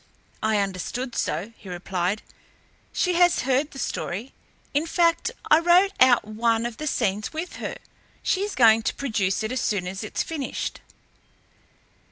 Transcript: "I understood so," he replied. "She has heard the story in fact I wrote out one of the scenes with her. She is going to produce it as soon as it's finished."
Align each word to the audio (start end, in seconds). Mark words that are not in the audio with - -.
"I 0.41 0.57
understood 0.57 1.13
so," 1.15 1.53
he 1.59 1.69
replied. 1.69 2.23
"She 2.91 3.13
has 3.13 3.41
heard 3.41 3.69
the 3.69 3.77
story 3.77 4.33
in 4.73 4.87
fact 4.87 5.29
I 5.51 5.59
wrote 5.59 5.93
out 5.99 6.25
one 6.25 6.65
of 6.65 6.77
the 6.77 6.87
scenes 6.87 7.33
with 7.33 7.57
her. 7.57 7.77
She 8.23 8.41
is 8.41 8.55
going 8.55 8.81
to 8.89 8.95
produce 8.95 9.43
it 9.43 9.51
as 9.51 9.61
soon 9.61 9.85
as 9.87 10.03
it's 10.03 10.23
finished." 10.23 10.81